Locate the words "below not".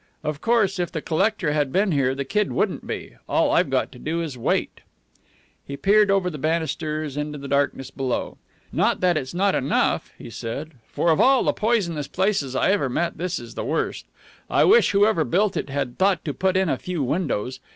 7.91-8.99